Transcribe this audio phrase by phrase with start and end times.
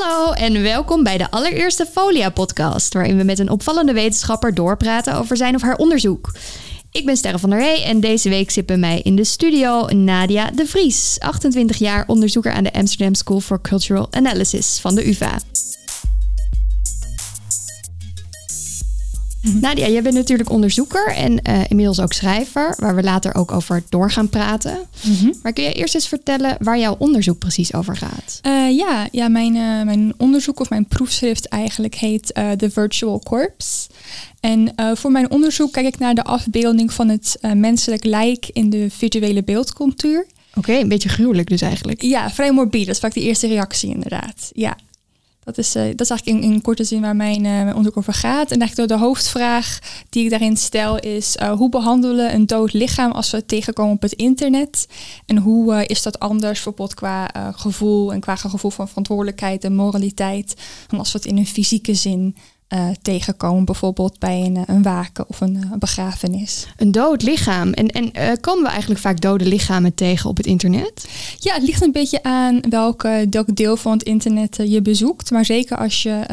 [0.00, 5.36] Hallo en welkom bij de allereerste Folia-podcast, waarin we met een opvallende wetenschapper doorpraten over
[5.36, 6.32] zijn of haar onderzoek.
[6.90, 9.86] Ik ben Sterre van der Hey en deze week zit bij mij in de studio
[9.86, 15.08] Nadia de Vries, 28 jaar onderzoeker aan de Amsterdam School for Cultural Analysis van de
[15.08, 15.38] UvA.
[19.54, 23.82] Nadia, jij bent natuurlijk onderzoeker en eh, inmiddels ook schrijver, waar we later ook over
[23.88, 24.78] door gaan praten.
[25.42, 28.38] Maar kun je eerst eens vertellen waar jouw onderzoek precies over gaat?
[28.42, 33.88] Eh, ja, ja mijn, eh, mijn onderzoek of mijn proefschrift eigenlijk heet The Virtual Corpse.
[34.40, 38.90] En voor mijn onderzoek kijk ik naar de afbeelding van het menselijk lijk in de
[38.90, 40.26] virtuele beeldcultuur.
[40.54, 42.02] Oké, een beetje gruwelijk dus eigenlijk.
[42.02, 42.84] Ja, vrij morbide.
[42.84, 44.50] Dat is vaak de eerste reactie inderdaad.
[44.52, 44.76] Ja.
[45.46, 47.96] Dat is, eh, dat is eigenlijk in, in korte zin waar mijn, eh, mijn onderzoek
[47.96, 48.50] over gaat.
[48.50, 49.78] En eigenlijk de hoofdvraag
[50.08, 51.36] die ik daarin stel is...
[51.36, 54.88] eh, hoe behandelen een dood lichaam als we het tegenkomen op het internet?
[55.26, 58.12] En hoe is dat anders bijvoorbeeld qua gevoel...
[58.12, 60.54] en qua gevoel van verantwoordelijkheid en moraliteit...
[60.86, 62.36] dan als we het in een fysieke zin
[62.68, 63.64] eh, tegenkomen?
[63.64, 66.66] Bijvoorbeeld bij een, eh, een waken of een eh, begrafenis.
[66.76, 67.72] Een dood lichaam.
[67.72, 71.08] En, en komen we eigenlijk vaak dode lichamen tegen op het internet?
[71.38, 75.30] Ja, het ligt een beetje aan welke, welk deel van het internet je bezoekt.
[75.30, 76.24] Maar zeker als je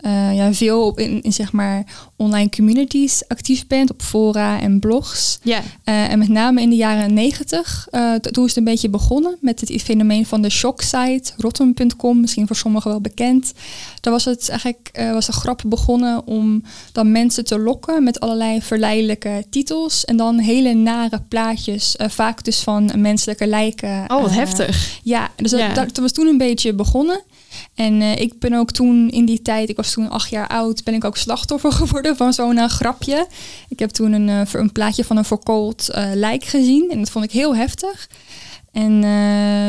[0.00, 1.84] eh, ja, veel op in, in zeg maar
[2.16, 5.38] online communities actief bent, op fora en blogs.
[5.42, 5.60] Ja.
[5.84, 9.36] Eh, en met name in de jaren negentig, eh, toen is het een beetje begonnen
[9.40, 13.52] met het fenomeen van de shocksite, rotten.com, misschien voor sommigen wel bekend.
[14.00, 18.62] Daar was het eigenlijk was de grap begonnen om dan mensen te lokken met allerlei
[18.62, 24.04] verleidelijke titels en dan hele nare plaatjes, vaak dus van menselijke lijken.
[24.08, 24.98] Oh, wat heftig.
[25.02, 25.72] ja, dus dat, Ja.
[25.74, 27.22] dat, dat was toen een beetje begonnen.
[27.74, 30.84] En eh, ik ben ook toen in die tijd, ik was toen acht jaar oud,
[30.84, 33.26] ben ik ook slachtoffer geworden van zo'n eh, grapje.
[33.68, 37.24] Ik heb toen een, eh, een plaatje van een verkoold lijk gezien en dat vond
[37.24, 38.08] ik heel heftig.
[38.72, 39.04] En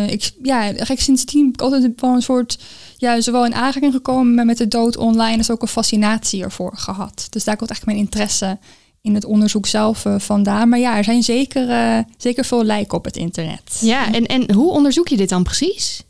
[0.10, 2.60] ik, ja, sindsdien ben ik altijd wel een soort,
[2.98, 6.72] ja, zowel in aanraking gekomen maar met de dood online als ook een fascinatie ervoor
[6.76, 7.28] gehad.
[7.30, 8.60] Dus daar komt eigenlijk mijn interesse
[9.02, 10.70] in het onderzoek zelf vandaan.
[10.70, 13.80] Maar ja, er zijn zeker, zeker veel lijken op het internet.
[13.80, 16.04] Ja, en, en hoe onderzoek je dit dan precies?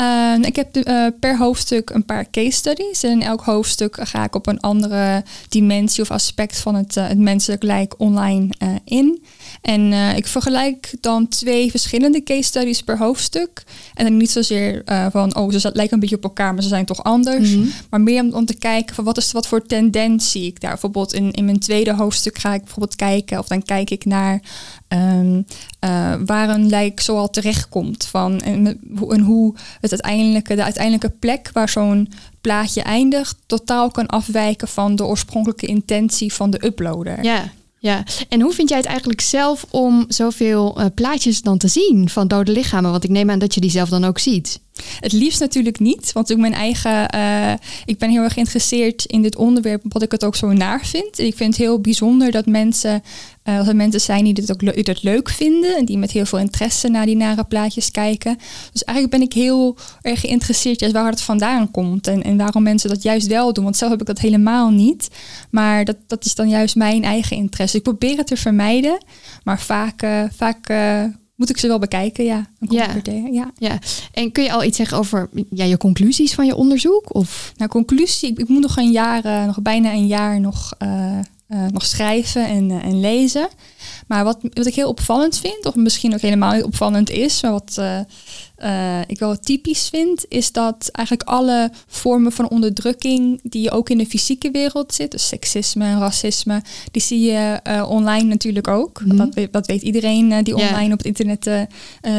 [0.00, 3.02] Uh, ik heb eh, per hoofdstuk een paar case studies.
[3.02, 7.08] En in elk hoofdstuk ga ik op een andere dimensie of aspect van het, eh,
[7.08, 9.22] het menselijk lijk online eh, in.
[9.62, 13.64] En ik vergelijk dan twee verschillende case studies per hoofdstuk.
[13.94, 16.84] En dan niet zozeer van, oh, ze lijken een beetje op elkaar, maar ze zijn
[16.84, 17.50] toch anders.
[17.50, 17.66] Mhm.
[17.90, 20.70] Maar meer om, om te kijken van wat is wat voor tendens zie ik daar.
[20.70, 24.40] Bijvoorbeeld in, in mijn tweede hoofdstuk ga ik bijvoorbeeld kijken, of dan kijk ik naar
[24.88, 25.42] ehm,
[25.78, 28.04] eh, waar een lijk zoal terechtkomt.
[28.06, 33.90] Van, en, hoe- en hoe het uiteindelijke, de uiteindelijke plek waar zo'n plaatje eindigt, totaal
[33.90, 37.24] kan afwijken van de oorspronkelijke intentie van de uploader.
[37.24, 38.04] Ja, ja.
[38.28, 42.28] En hoe vind jij het eigenlijk zelf om zoveel eh, plaatjes dan te zien van
[42.28, 42.90] dode lichamen?
[42.90, 44.60] Want ik neem aan dat je die zelf dan ook ziet.
[45.00, 47.52] Het liefst natuurlijk niet, want ik mijn eigen, eh,
[47.84, 51.18] ik ben heel erg geïnteresseerd in dit onderwerp, omdat ik het ook zo naar vind.
[51.18, 53.02] Ik vind het heel bijzonder dat mensen,
[53.42, 56.38] eh, er mensen zijn die dit ook le- leuk vinden en die met heel veel
[56.38, 58.38] interesse naar die nare plaatjes kijken.
[58.72, 62.62] Dus eigenlijk ben ik heel erg geïnteresseerd juist waar het vandaan komt en, en waarom
[62.62, 63.64] mensen dat juist wel doen.
[63.64, 65.08] Want zelf heb ik dat helemaal niet,
[65.50, 67.76] maar dat, dat is dan juist mijn eigen interesse.
[67.76, 69.04] Ik probeer het te vermijden,
[69.44, 70.68] maar vaak, eh, vaak
[71.40, 72.46] moet ik ze wel bekijken, ja.
[72.58, 73.52] Ja.
[73.58, 73.78] Ja.
[74.12, 77.14] En kun je al iets zeggen over ja, je conclusies van je onderzoek?
[77.14, 77.52] Of?
[77.56, 81.18] Nou, conclusie, ik, ik moet nog een jaar, eh, nog bijna een jaar nog, eh,
[81.50, 83.48] eh, nog schrijven en, eh, en lezen.
[84.06, 87.50] Maar wat, wat ik heel opvallend vind, of misschien ook helemaal niet opvallend is, maar
[87.50, 87.80] wat
[88.56, 93.98] eh, ik wel typisch vind, is dat eigenlijk alle vormen van onderdrukking die ook in
[93.98, 99.02] de fysieke wereld zit, dus seksisme en racisme, die zie je online natuurlijk ook.
[99.04, 99.16] Mhm.
[99.16, 101.68] dat, weet, dat weet iedereen die online op het internet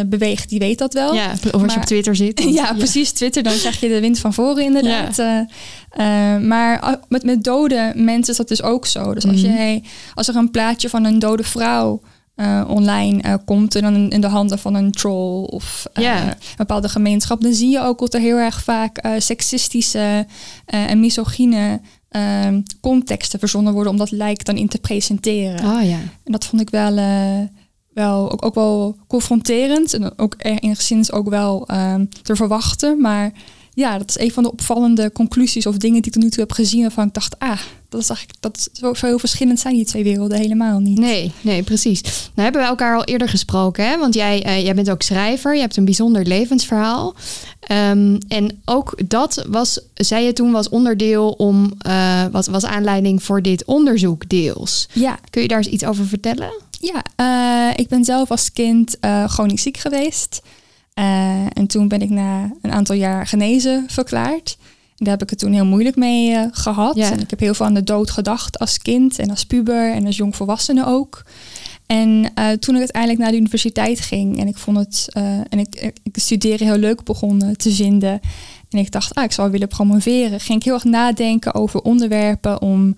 [0.06, 1.14] beweegt, die weet dat wel.
[1.14, 2.44] Ja, of als je op Twitter zit.
[2.62, 3.12] Ja, precies.
[3.12, 5.46] Twitter, dan krijg je de wind van voren inderdaad.
[5.92, 9.14] Eh, maar met, met dode mensen is dat dus ook zo.
[9.14, 9.52] Dus als, Mhm.
[9.52, 9.82] je,
[10.14, 12.02] als er een plaatje van een dode vrouw
[12.36, 13.76] eh, online eh, komt...
[13.76, 17.42] en dan in, de handen van een troll of een bepaalde gemeenschap...
[17.42, 20.26] dan zie je ook dat er heel erg vaak seksistische
[20.66, 21.82] en misogyne...
[22.10, 22.48] eh,
[22.82, 25.66] contexten verzonnen worden om dat lijk dan in te presenteren.
[25.76, 25.98] Oh ja.
[26.24, 26.94] En dat vond ik wel,
[27.94, 29.94] wel ook, ook wel confronterend.
[29.94, 33.02] En ook enigszins ook wel ehm, te verwachten.
[33.02, 33.32] Maar
[33.74, 36.40] ja, dat is een van de opvallende conclusies of dingen die ik tot nu toe
[36.40, 36.82] heb gezien.
[36.82, 37.60] Waarvan ik dacht, ah,
[37.90, 41.00] dat is eigenlijk dat zo, zo heel verschillend zijn die twee werelden helemaal niet.
[41.00, 42.02] Nee, nee, precies.
[42.02, 42.12] Nou
[42.44, 43.98] hebben we elkaar al eerder gesproken, hè?
[43.98, 47.16] want jij, eh, jij bent ook schrijver, je hebt een bijzonder levensverhaal.
[47.60, 53.24] Ehm, en ook dat was, zei je toen, was onderdeel om, eh, was, was aanleiding
[53.24, 54.88] voor dit onderzoek deels.
[54.94, 56.52] Ja, Kun je daar eens iets over vertellen?
[56.80, 60.42] ja eh, ik ben zelf als kind chronisch ziek geweest.
[60.94, 64.58] Eh, en toen ben ik na een aantal jaar genezen verklaard.
[65.02, 66.96] En daar heb ik het toen heel moeilijk mee eh, gehad.
[66.96, 67.12] Ja.
[67.12, 70.06] En ik heb heel veel aan de dood gedacht als kind en als puber en
[70.06, 71.24] als jongvolwassene ook.
[71.86, 75.08] En eh, toen ik uiteindelijk naar de universiteit ging en ik vond het
[75.50, 78.20] en ik, ik, studeren heel leuk begon eh, te vinden.
[78.70, 80.40] En ik dacht, ah, ik zou willen promoveren.
[80.40, 82.96] Ging ik heel erg nadenken over onderwerpen om,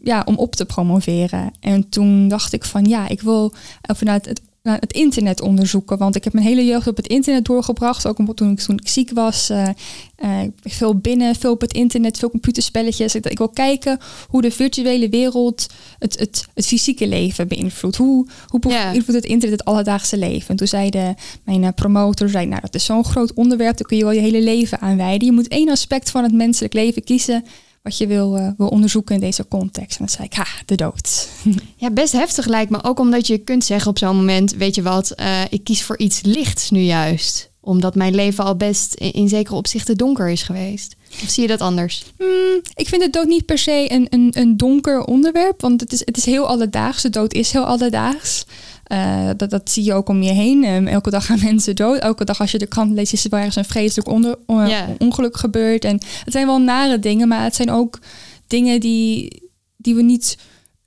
[0.00, 1.50] ja, om op te promoveren.
[1.60, 5.98] En toen dacht ik van ja, ik wil vanuit het, naar het internet onderzoeken.
[5.98, 8.06] Want ik heb mijn hele jeugd op het internet doorgebracht.
[8.06, 9.50] Ook toen ik, toen ik ziek was.
[9.50, 9.68] eh,
[10.16, 13.14] eh, veel binnen, veel op het internet, veel computerspelletjes.
[13.14, 13.98] Ik, ik wil kijken
[14.28, 15.66] hoe de virtuele wereld
[15.98, 17.96] het, het, het fysieke leven beïnvloedt.
[17.96, 20.48] Hoe, hoe beïnvloedt het internet het alledaagse leven?
[20.48, 21.14] En toen zei de,
[21.44, 23.76] mijn eh, promotor, zei, nou dat is zo'n groot onderwerp.
[23.76, 25.26] Daar kun je wel je hele leven aan wijden.
[25.26, 27.44] Je moet één aspect van het menselijk leven kiezen
[27.82, 29.98] wat je wil, eh, wil onderzoeken in deze context.
[29.98, 31.28] En dan zei ik, ha, de dood.
[31.76, 32.82] Ja, best heftig lijkt me.
[32.82, 35.98] Ook omdat je kunt zeggen op zo'n moment, weet je wat, eh, ik kies voor
[35.98, 37.50] iets lichts nu juist.
[37.60, 40.96] Omdat mijn leven al best in, in zekere opzichten donker is geweest.
[41.22, 42.04] Of zie je dat anders?
[42.18, 45.92] Hmm, ik vind de dood niet per se een, een, een donker onderwerp, want het
[45.92, 47.02] is, het is heel alledaags.
[47.02, 48.44] De dood is heel alledaags.
[48.92, 50.64] Eh, dat, dat zie je ook om je heen.
[50.64, 51.98] Ehm, elke dag gaan mensen dood.
[51.98, 54.66] Elke dag als je de krant leest, is er wel ergens een vreselijk onder, on-
[54.68, 54.86] Ja.
[54.98, 55.84] ongeluk gebeurd.
[55.84, 55.94] En
[56.24, 57.98] het zijn wel nare dingen, maar het zijn ook
[58.46, 59.42] dingen die,
[59.76, 60.38] die we niet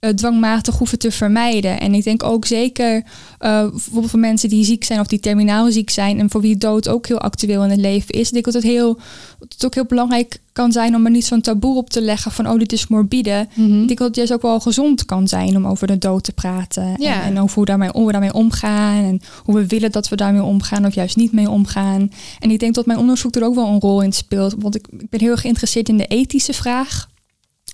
[0.05, 1.79] eh, dwangmatig hoeven te vermijden.
[1.79, 3.03] En ik denk ook zeker
[3.37, 6.57] eh, bijvoorbeeld voor mensen die ziek zijn of die terminaal ziek zijn en voor wie
[6.57, 8.27] dood ook heel actueel in het leven is.
[8.27, 8.99] Ik denk dat het, heel,
[9.39, 12.31] dat het ook heel belangrijk kan zijn om er niet zo'n taboe op te leggen
[12.31, 13.47] van oh dit is morbide.
[13.53, 13.81] Mhm.
[13.81, 16.31] Ik denk dat het juist ook wel gezond kan zijn om over de dood te
[16.31, 16.93] praten.
[16.97, 17.21] Ja.
[17.21, 19.03] En, en over hoe, daarmee, hoe we daarmee omgaan.
[19.03, 22.09] En hoe we willen dat we daarmee omgaan of juist niet mee omgaan.
[22.39, 24.55] En ik denk dat mijn onderzoek er ook wel een rol in speelt.
[24.59, 27.07] Want ik, ik ben heel erg geïnteresseerd in de ethische vraag.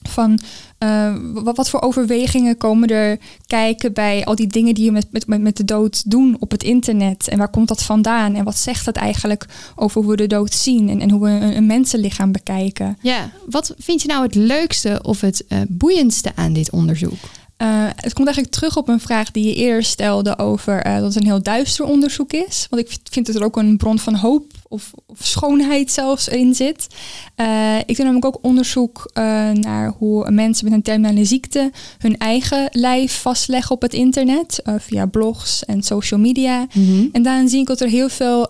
[0.10, 0.40] Van
[0.78, 5.08] eh, wat, wat voor overwegingen komen er kijken bij al die dingen die je met,
[5.12, 7.28] met, met, de dood doen op het internet?
[7.28, 8.36] En waar komt dat vandaan?
[8.36, 9.46] En wat zegt dat eigenlijk
[9.76, 12.98] over hoe we de dood zien en, en hoe we een, een mensenlichaam bekijken?
[13.02, 17.20] Ja, wat vind je nou het leukste of het eh, boeiendste aan dit onderzoek?
[17.58, 21.16] Eh, het komt eigenlijk terug op een vraag die je eerder stelde over dat het
[21.16, 22.68] een heel duister onderzoek is.
[22.70, 26.56] Want ik vind dat er ook een bron van hoop of, of schoonheid zelfs in
[26.56, 26.88] zit.
[27.36, 32.18] Eh, ik doe namelijk ook onderzoek eh, naar hoe mensen met een terminale ziekte hun
[32.18, 34.60] eigen lijf vastleggen op het internet.
[34.64, 36.68] eh, via blogs en social media.
[37.12, 38.50] En daarin zie ik dat er heel veel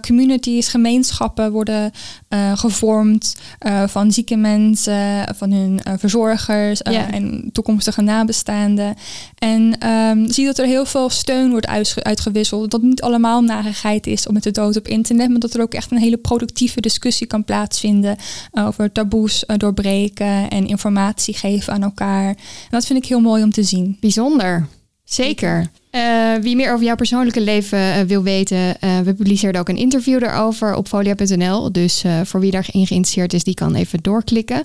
[0.00, 1.90] communities, gemeenschappen worden
[2.54, 3.34] gevormd
[3.86, 8.94] van zieke mensen, van hun verzorgers en toekomstige nabestaanden.
[9.38, 12.70] En ehm, zie dat er heel veel steun wordt uitge- uitgewisseld.
[12.70, 15.74] Dat niet allemaal narigheid is om met de dood op internet, maar dat er ook
[15.74, 18.16] echt een hele productieve discussie kan plaatsvinden
[18.52, 22.28] over taboes eh, doorbreken en informatie geven aan elkaar.
[22.28, 22.36] En
[22.70, 23.96] dat vind ik heel mooi om te zien.
[24.00, 24.66] Bijzonder.
[25.04, 25.70] Zeker.
[25.90, 30.20] Eh, wie meer over jouw persoonlijke leven eh, wil weten, we publiceerden ook een interview
[30.20, 31.72] daarover op folia.nl.
[31.72, 34.62] Dus voor wie daarin geïnteresseerd is, die kan even doorklikken.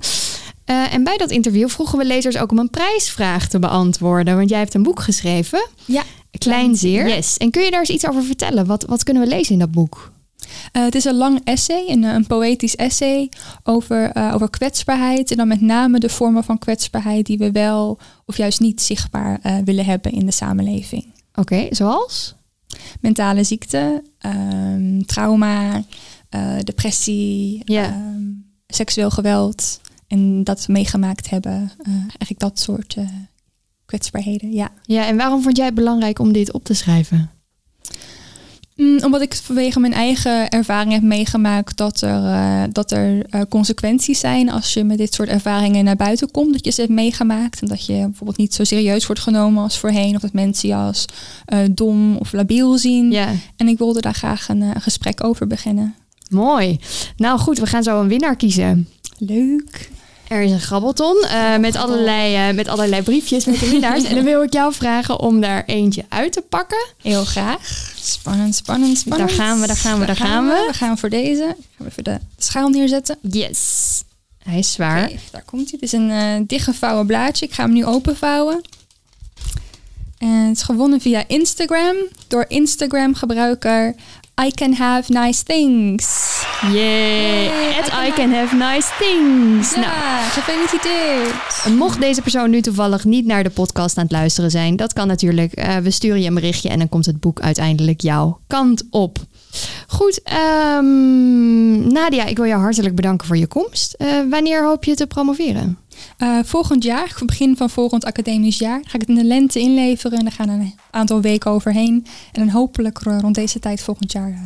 [0.65, 4.37] En bij dat interview vroegen we lezers ook om een prijsvraag te beantwoorden.
[4.37, 6.03] Want jij hebt een boek geschreven, Ja,
[6.37, 7.07] Kleinzeer.
[7.07, 7.37] Yes.
[7.37, 8.65] En kun je daar eens iets over vertellen?
[8.65, 10.11] Wat, wat kunnen we lezen in dat boek?
[10.71, 13.29] Eh, het is een lang essay, een, eh, een poëtisch essay
[13.63, 15.31] over, eh, over kwetsbaarheid.
[15.31, 19.39] En dan met name de vormen van kwetsbaarheid die we wel of juist niet zichtbaar
[19.63, 21.05] willen hebben in de samenleving.
[21.33, 22.35] Oké, zoals?
[23.01, 25.83] Mentale ziekte, ehm, trauma,
[26.63, 28.23] depressie, ehm,
[28.67, 29.81] seksueel geweld.
[30.07, 31.71] En dat we meegemaakt hebben.
[32.07, 32.95] eigenlijk dat soort
[33.85, 34.69] kwetsbaarheden, ja.
[34.83, 37.29] Ja, en waarom vond jij het belangrijk om dit op te schrijven?
[38.79, 43.41] Mm, omdat ik vanwege mijn eigen ervaring heb meegemaakt dat er, eh, dat er eh,
[43.49, 46.53] consequenties zijn als je met dit soort ervaringen naar buiten komt.
[46.53, 49.77] Dat je ze hebt meegemaakt en dat je bijvoorbeeld niet zo serieus wordt genomen als
[49.77, 50.15] voorheen.
[50.15, 51.05] Of dat mensen je als
[51.45, 53.11] eh, dom of labiel zien.
[53.11, 55.95] Ja, En ik wilde daar graag een, eh, gesprek over beginnen.
[56.29, 56.79] mooi.
[57.17, 58.87] Nou goed, we gaan zo een winnaar kiezen.
[59.17, 59.89] Leuk.
[60.29, 64.03] Er is een grabbelton eh, met, allerlei, eh, met allerlei briefjes met de winnaars.
[64.03, 66.87] en dan wil ik jou vragen om daar eentje uit te pakken.
[67.01, 67.93] Heel graag.
[68.01, 69.29] Spannend, spannend, spannend.
[69.29, 70.65] Daar gaan we, daar gaan we, daar gaan we.
[70.67, 71.43] We gaan voor deze.
[71.43, 73.17] Gaan we even de schaal neerzetten.
[73.21, 74.03] Yes.
[74.43, 75.11] Hij is zwaar.
[75.31, 75.79] Daar komt hij.
[75.79, 77.45] Het is een eh dichtgevouwen blaadje.
[77.45, 78.61] Ik ga hem nu openvouwen.
[80.17, 81.95] En het is gewonnen via Instagram
[82.27, 83.95] door Instagram gebruiker
[84.47, 86.05] I can have nice things.
[86.71, 87.43] Yay.
[87.45, 89.75] Yay, At I can I can have nice things.
[89.75, 91.75] Nou, Ja, gefeliciteerd.
[91.77, 95.07] mocht deze persoon nu toevallig niet naar de podcast aan het luisteren zijn, dat kan
[95.07, 95.53] natuurlijk.
[95.53, 99.17] Eh, we sturen je een berichtje en dan komt het boek uiteindelijk jouw kant op.
[99.87, 103.93] Goed, ehm, Nadia, ik wil jou hartelijk bedanken voor je komst.
[103.93, 105.77] Eh, wanneer hoop je te promoveren?
[106.17, 110.17] Uh, volgend jaar, begin van volgend academisch jaar, ga ik het in de lente inleveren.
[110.17, 112.05] En dan gaan er een aantal weken overheen.
[112.31, 114.29] En dan hopelijk rond deze tijd volgend jaar.
[114.29, 114.37] Uh,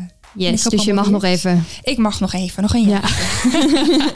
[0.50, 1.63] yes, dus je mag nog even.
[1.83, 3.12] Ik mag nog even, nog een jaar.
[3.98, 4.12] Ja.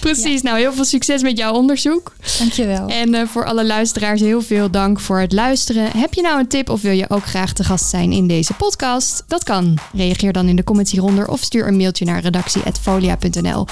[0.00, 2.14] Precies, nou heel veel succes met jouw onderzoek.
[2.38, 2.88] Dankjewel.
[2.88, 5.90] En uh, voor alle luisteraars heel veel dank voor het luisteren.
[5.96, 8.52] Heb je nou een tip of wil je ook graag te gast zijn in deze
[8.52, 9.24] podcast?
[9.26, 9.78] Dat kan.
[9.92, 13.66] Reageer dan in de comments hieronder of stuur een mailtje naar redactie.folia.nl.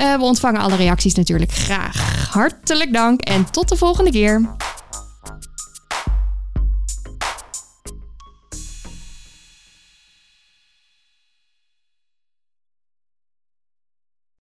[0.00, 2.28] Uh, we ontvangen alle reacties natuurlijk graag.
[2.30, 4.54] Hartelijk dank en tot de volgende keer.